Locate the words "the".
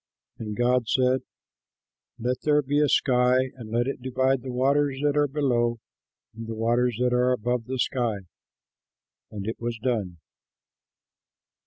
4.41-4.51, 6.47-6.55, 7.67-7.77